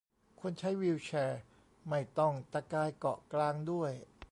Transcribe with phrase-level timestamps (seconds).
[0.41, 1.41] คนใช้วีลแชร์
[1.89, 3.91] ไม่ต้องตะกายเกาะกลางด้วย